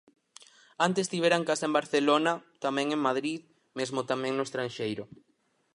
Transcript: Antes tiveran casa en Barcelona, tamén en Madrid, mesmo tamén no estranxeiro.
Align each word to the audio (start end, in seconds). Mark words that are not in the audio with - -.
Antes 0.87 1.09
tiveran 1.13 1.47
casa 1.49 1.65
en 1.69 1.75
Barcelona, 1.79 2.31
tamén 2.65 2.87
en 2.95 3.01
Madrid, 3.07 3.39
mesmo 3.77 4.01
tamén 4.11 4.33
no 4.35 4.43
estranxeiro. 4.47 5.03